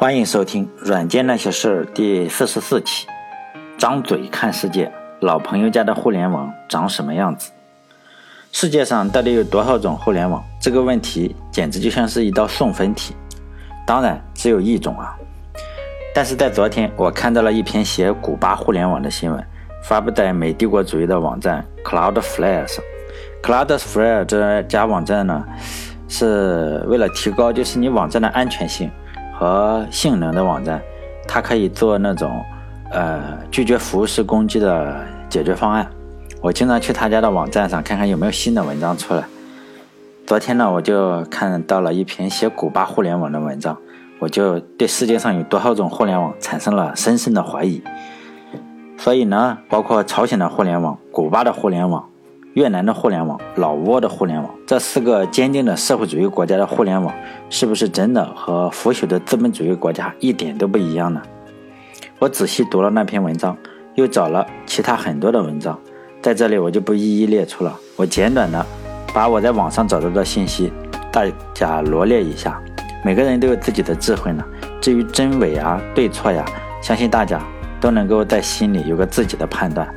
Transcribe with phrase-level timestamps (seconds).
[0.00, 3.06] 欢迎收听《软件那些事儿》第四十四期。
[3.76, 7.50] 张嘴看世界，老朋友家的互联网长什么样子？
[8.50, 10.42] 世界上到底有多少种互联网？
[10.58, 13.14] 这个问题简直就像是一道送分题。
[13.86, 15.14] 当然，只有一种啊。
[16.14, 19.46] 但是在昨天，我看到了一篇写古巴互联网的新闻，
[19.84, 22.82] 发布在美帝国主义的网站 Cloudflare 上。
[23.42, 25.44] Cloudflare 这家网站呢，
[26.08, 28.90] 是为了提高就是你网站的安全性。
[29.40, 30.82] 和性能的网站，
[31.26, 32.44] 它可以做那种，
[32.90, 35.90] 呃，拒绝服务式攻击的解决方案。
[36.42, 39.24] 我经常去他家的网站上看看有没有新的文章出来。
[40.26, 43.78] 昨天呢，我就看到了一篇写古巴互联网的文章，
[44.18, 47.82] 我就对世界上有多少种互联网产生了深深的怀疑。
[48.98, 52.04] 所以呢，包括朝鲜的互联网、古巴的互联网。
[52.60, 57.10] 越南的互联网、老挝的互联网，这四个坚定的社会主义国家的互联网，
[57.48, 61.22] 是不是真的和腐朽的资本主义国家一点都不一样呢？
[62.18, 63.56] 我仔细读了那篇文章，
[63.94, 65.80] 又找了其他很多的文章，
[66.20, 67.74] 在这里我就不一一列出了。
[67.96, 68.66] 我简短的
[69.14, 70.70] 把我在网上找到的信息
[71.10, 72.60] 大家罗列一下。
[73.02, 74.44] 每个人都有自己的智慧呢，
[74.82, 76.44] 至于真伪啊、对错呀，
[76.82, 77.40] 相信大家
[77.80, 79.88] 都能够在心里有个自己的判断。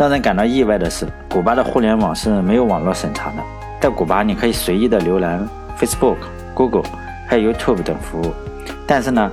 [0.00, 3.36] 让人感到意外的是，古巴的互联网是没有网络审查的。
[3.82, 5.46] 在古巴，你可以随意的浏览
[5.78, 6.16] Facebook、
[6.54, 6.84] Google
[7.28, 8.32] 还有 YouTube 等服务。
[8.86, 9.30] 但是呢，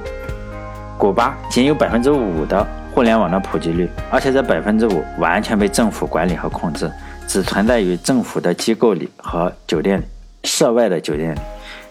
[0.97, 6.91] 古巴仅有百分之五的互联网的普及率，而且这百分之五完全被政府管理和控制，
[7.29, 10.03] 只存在于政府的机构里和酒店里、
[10.43, 11.39] 涉外的酒店里，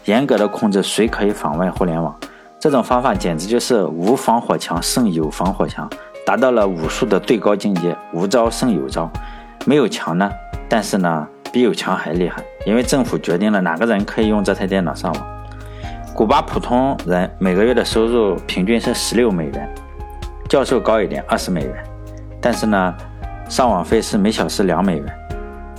[0.04, 2.14] 严格的控制谁可以访问互联网。
[2.60, 5.88] 这种方法简直就是无防火墙胜有防火墙。
[6.26, 9.08] 达到了武术的最高境界，无招胜有招。
[9.64, 10.28] 没有墙呢，
[10.68, 15.26] 但是呢，比有墙还厉害，因为政府决定了哪个人可以用这台电脑上网。
[16.12, 19.72] 古巴普通人每个月的收入平均是十六美元，
[20.48, 21.72] 教授高一点二十美元，
[22.40, 22.92] 但是呢，
[23.48, 25.06] 上网费是每小时两美元，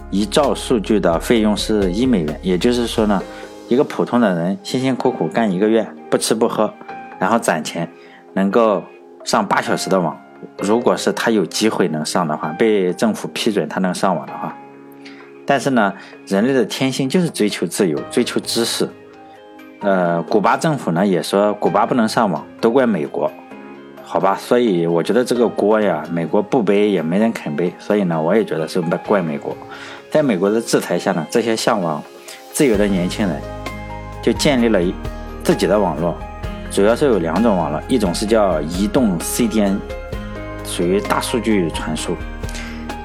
[0.10, 2.40] 一兆数据的费用是一美元。
[2.42, 3.22] 也就是说呢，
[3.68, 6.74] 一个普通的人辛辛苦苦干一个月，不吃不喝，
[7.20, 7.90] 然后攒钱，
[8.34, 8.82] 能够
[9.26, 10.18] 上八小时的网。
[10.60, 14.56] 如果是他有机会能上的话，被政府批准他能上网的话，
[15.46, 15.94] 但是呢，
[16.26, 18.90] 人类的天性就是追求自由，追求知识。
[19.80, 23.32] 呃，古巴政府呢也说古巴不能上网，都怪美国，
[24.02, 24.36] 好吧？
[24.36, 29.56] 所以我觉得这个锅呀，美国不背也没人肯背，所以呢，我也觉得是怪美国。
[30.10, 32.02] 在美国的制裁下呢，这些向往
[32.52, 33.40] 自由的年轻人
[34.24, 34.80] 就建立了
[35.44, 36.18] 自己的网络，
[36.72, 39.78] 主要是有两种网络，一种是叫移动 CDN。
[40.68, 42.16] 属于大数据传输，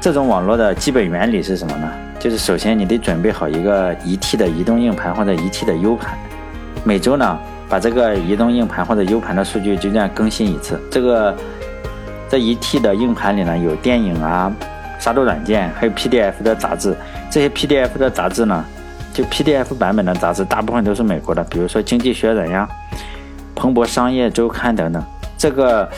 [0.00, 1.88] 这种网络的基本原理是什么呢？
[2.18, 6.18] 就是首先你得准备好一个一 T 的移动硬盘或者一 T 的 U 盘，
[6.84, 10.78] 每周呢把这个移动硬盘或者 U 盘的数据就这样更新一次。
[10.90, 11.34] 这个
[12.28, 14.52] 这一 T 的硬盘里呢有电影啊、
[14.98, 16.94] 杀毒软件，还有 PDF 的杂志。
[17.30, 18.64] 这些 PDF 的杂志呢，
[19.12, 22.68] 就 PDF 版本的杂志大部分都是美国的，比如说《经济学人》呀、
[23.54, 25.02] 《彭博商业周刊》等等。
[25.38, 25.88] 这个。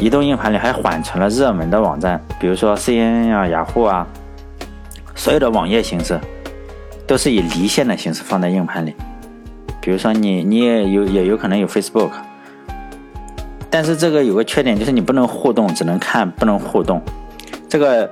[0.00, 4.06] 移动硬盘里还缓存了热门的网站，比如说 CNN 啊、雅虎啊，
[5.14, 6.18] 所有的网页形式
[7.06, 8.94] 都是以离线的形式放在硬盘里。
[9.78, 12.10] 比如说你你也有也有可能有 Facebook，
[13.68, 17.02] 但是这个有个缺点就是你不能互动，只能看不能互动。
[17.68, 18.10] 这个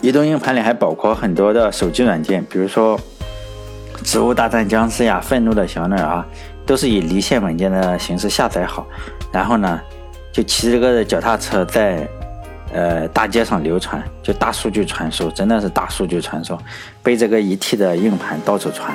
[0.00, 2.98] 移动硬盘里还包括很多的手机软件，比如说
[4.02, 6.26] 《植物大战僵尸》呀、《愤怒的小鸟》啊，
[6.66, 8.84] 都是以离线文件的形式下载好，
[9.30, 9.80] 然后呢。
[10.36, 12.06] 就骑着个脚踏车在，
[12.70, 16.58] 呃，大街上流传，就大数据传输，真的是大数据传输，
[17.02, 18.94] 背这个一 T 的硬盘到处传。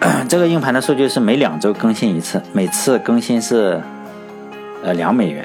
[0.28, 3.80] 这个硬盘的数据是每两周更新一次，每次更新是，
[4.82, 5.42] 呃，两美元。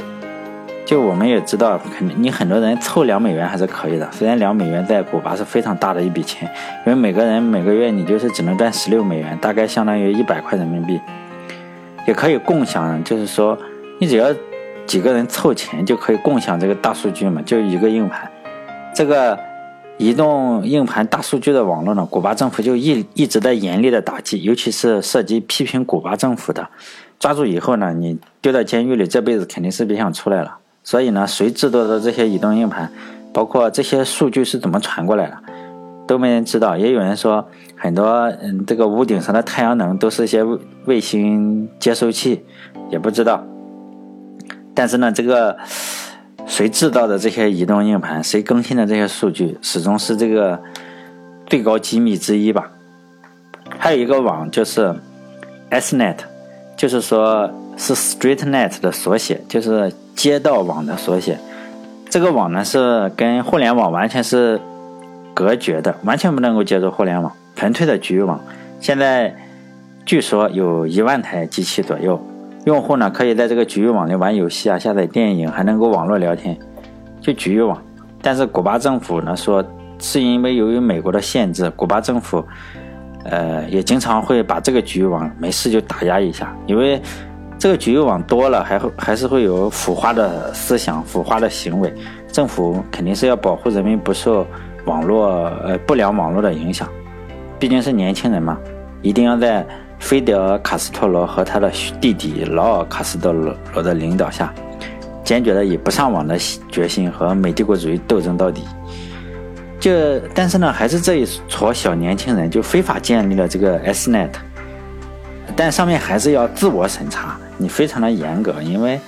[0.85, 4.05] 就我们也知道，肯定你很多人凑两美元还是可以的。
[4.11, 6.45] 虽然两美元在古巴是非常大的一笔钱，
[6.85, 10.99] 因为每个人每个月你就是只能赚十六美元，大概相当于一百块人民币。
[12.05, 13.57] 也可以共享，就是说
[13.97, 14.27] 你只要。
[14.89, 17.39] 几个人凑钱就可以共享这个大数据嘛？
[17.43, 18.27] 就一个硬盘，
[18.91, 19.37] 这个
[19.99, 26.67] 移动硬盘大数据的网络呢，古巴政府就一一直在严厉的打击，尤其是涉及批评古巴政府的，
[27.19, 30.57] 抓住以后呢，你丢到监狱里，这辈子肯定是别想出来了。
[30.83, 32.91] 所以呢，谁制作的这些移动硬盘，
[33.31, 35.37] 包括这些数据是怎么传过来的，
[36.07, 36.75] 都没人知道。
[36.75, 38.07] 也有人说，很多
[38.41, 40.43] 嗯，这个屋顶上的太阳能都是一些
[40.85, 42.43] 卫星接收器，
[42.89, 43.45] 也不知道。
[44.79, 45.57] 但是呢，这个
[46.47, 50.57] 谁制造的这些移动硬盘，谁更新的这些数据，始终是这个
[51.47, 52.71] 最高机密之一吧。
[53.77, 54.95] 还有一个网就是
[55.69, 56.15] SNet，
[56.77, 61.37] 就是说是 StreetNet 的缩写，就是街道网的缩写。
[62.09, 64.61] 这个网呢是跟互联网完全是
[65.33, 68.39] 隔绝的，完全不能够接入互联网，纯粹的局域网。
[68.79, 69.35] 现在
[70.05, 72.25] 据说有一万台机器左右，
[72.65, 76.57] 用户呢可以在这个局域网里玩游戏啊、下载电影，还能够网络聊天，
[77.21, 77.81] 就局域网。
[78.21, 79.63] 但是古巴政府呢说，
[79.97, 82.43] 是因为由于美国的限制，古巴政府
[83.23, 87.01] 呃也经常会把这个局域网没事就打压一下，因为
[87.57, 91.93] 这个局域网多了，还会还是会有腐化的思想、腐化的行为。
[92.31, 94.45] 政府肯定是要保护人民不受
[94.85, 96.87] 网络呃不良网络的影响，
[97.57, 98.57] 毕竟是年轻人嘛，
[99.01, 99.65] 一定要在
[99.99, 104.53] 菲德尔·卡斯特罗和他的弟弟劳尔·卡斯特罗的领导下。
[105.23, 106.35] 坚决的以不上网的
[106.71, 108.63] 决心和美帝国主义斗争到底。
[109.79, 109.91] 就
[110.33, 114.31] 但是呢，还是这一撮小年轻人就非法建立了这个 SNet，
[115.55, 118.99] 但上面还是要自我审查，你非常的严格，因为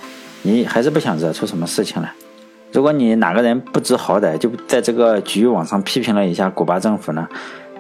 [0.44, 2.14] 你还是不想惹出什么事情来。
[2.72, 7.28] 如果你哪个人不知好歹，就在这个局域网上批评了一下古巴政府呢，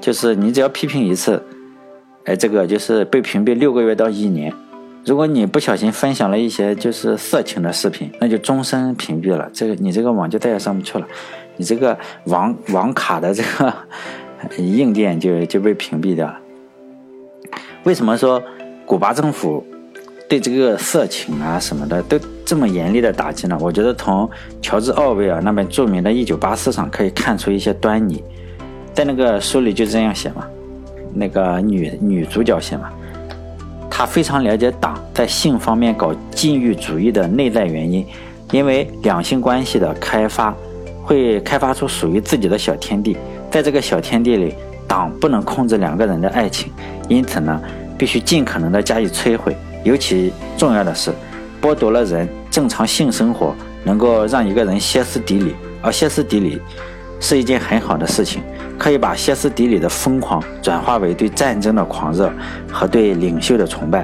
[0.02, 1.42] 就是你只要批评一次，
[2.26, 4.54] 哎，这个就是被屏蔽六个月到一年。
[5.04, 9.50] 如果你不小心分享了一些就是色情的视频，那就终身屏蔽了。
[9.52, 11.08] 这个你这个网就再也上不去了，
[11.58, 13.74] 你这个网网卡的这个
[14.62, 16.38] 硬件就就被屏蔽掉了。
[17.84, 18.42] 为什么说
[18.86, 19.66] 古巴政府
[20.30, 23.58] 对这个色情啊什么的都这么严厉的打击呢？
[23.60, 24.30] 我觉得从
[24.62, 28.24] 乔治奥威尔那本著名的《一九八四》上可以看出一些端倪。
[28.94, 30.46] 在那个书里就这样写嘛，
[31.13, 32.90] 那个女女主角写嘛。
[33.90, 38.06] 她非常了解党在性方面搞禁欲主义的内在原因，
[38.52, 40.56] 因为两性关系的开发
[41.04, 43.18] 会开发出属于自己的小天地，
[43.52, 44.56] 在这个小天地里，
[44.88, 46.72] 党不能控制两个人的爱情，
[47.10, 47.62] 因此呢，
[47.98, 49.56] 必须尽可能的加以摧毁。
[49.84, 51.12] 尤其重要的是，
[51.62, 53.54] 剥夺了人正常性生活，
[53.84, 56.62] 能够让一个人歇斯底里，而歇斯底里
[57.22, 58.44] 是一件很好的事情。
[58.78, 62.34] 可以把歇斯底里的疯狂转化为对战争的狂热
[62.72, 64.04] 和对领袖的崇拜，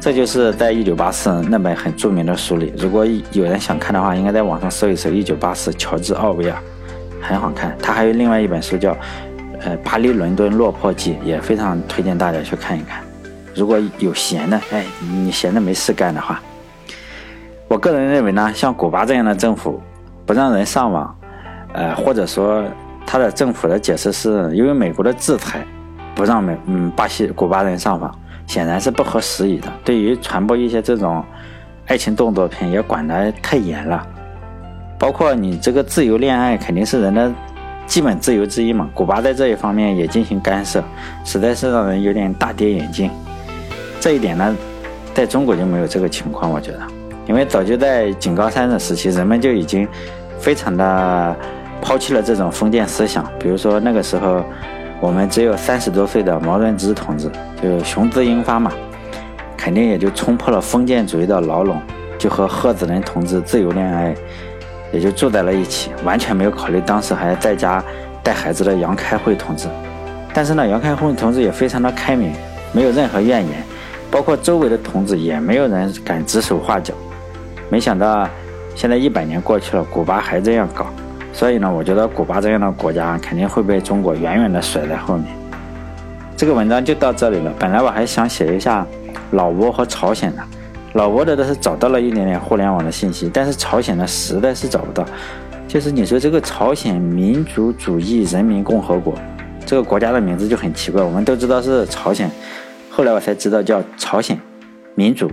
[0.00, 2.72] 这就是在一九八四那本很著名的书里。
[2.78, 6.56] 如果有人想看的话，应该在网上搜一搜《一九八四》，乔治·奥威尔，
[7.20, 7.76] 很好看。
[7.82, 8.92] 他还有另外一本书叫
[9.60, 13.02] 《呃巴黎伦敦落魄记》，也非常推荐大家去看一看。
[13.54, 16.40] 如果有闲的，哎，你闲的没事干的话，
[17.68, 19.82] 我个人认为呢，像古巴这样的政府
[20.24, 21.14] 不让人上网，
[21.72, 22.64] 呃，或者说。
[23.04, 25.62] 他的政府的解释是因为美国的制裁，
[26.14, 28.10] 不让美嗯巴西古巴人上访，
[28.46, 29.70] 显然是不合时宜的。
[29.84, 31.22] 对于传播一些这种
[31.88, 34.06] 爱情动作片，也管得太严了。
[34.98, 37.30] 包括你这个自由恋爱，肯定是人的
[37.84, 38.88] 基本自由之一嘛。
[38.94, 40.82] 古巴在这一方面也进行干涉，
[41.22, 43.10] 实在是让人有点大跌眼镜。
[44.00, 44.56] 这一点呢，
[45.12, 46.80] 在中国就没有这个情况，我觉得，
[47.26, 49.86] 因为早就在井冈山的时期，人们就已经
[50.38, 51.36] 非常的。
[51.82, 54.42] 抛弃了这种封建思想，比如说那个时候，
[55.00, 57.28] 我们只有三十多岁的毛润之同志
[57.60, 58.72] 就雄姿英发嘛，
[59.56, 61.76] 肯定也就冲破了封建主义的牢笼，
[62.16, 64.14] 就和贺子仁同志自由恋爱，
[64.92, 67.82] 也就住在了一起，完全没有考虑当时还在家
[68.22, 69.66] 带孩子的杨开慧同志。
[70.32, 72.32] 但是呢，杨开慧同志也非常的开明，
[72.72, 73.62] 没有任何怨言，
[74.08, 76.94] 包括周围的同志也没有人敢指手画脚。
[77.68, 78.28] 没想到
[78.76, 80.86] 现在一百年过去了，古巴还这样搞。
[81.42, 85.26] 所以呢，我觉得古巴这样的国家肯定会被中国远远的甩在后面。
[86.36, 87.52] 这个文章就到这里了。
[87.58, 88.86] 本来我还想写一下
[89.32, 90.42] 老挝和朝鲜的，
[90.92, 95.04] 老挝的倒是找到了一点点互联网的信息，但是朝鲜呢实在是找不到。
[95.66, 99.12] 就是你说这个朝鲜民主主义人民共和国，
[99.66, 101.02] 这个国家的名字就很奇怪。
[101.02, 102.30] 我们都知道是朝鲜，
[102.88, 104.38] 后来我才知道叫朝鲜
[104.94, 105.28] 民主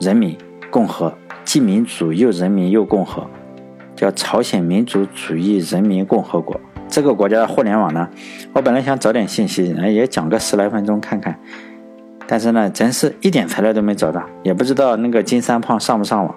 [0.00, 0.36] 人民
[0.68, 1.14] 共和，
[1.44, 3.24] 既民主又人民又共和。
[3.98, 8.08] 叫朝鲜民主主义人民共和国这个国家的互联网呢，
[8.52, 11.36] 我本来想找点信息，也讲个十来分钟看看，
[12.28, 16.32] 但是呢，真是一点材料都没找到，也不知道那个金三胖上不上网，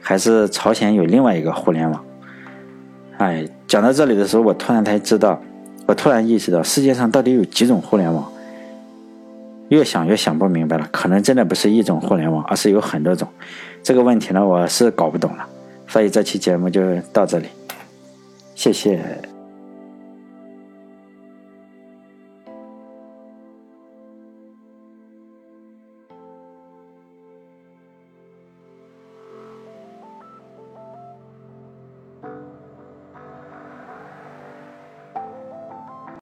[0.00, 2.02] 还是朝鲜有另外一个互联网。
[3.18, 5.38] 哎，讲到这里的时候，我突然才知道，
[5.84, 8.26] 我突然意识到世界上到底有几种互联网，
[9.68, 13.28] 越想越想不明白了，可能真的不是一种互联网，而是有很多种。
[13.82, 15.46] 这个问题呢，我是搞不懂了。
[15.96, 17.48] 所以这期节目就到这里，
[18.54, 19.18] 谢谢。